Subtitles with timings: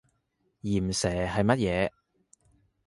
[0.63, 1.91] 鹽蛇係乜嘢？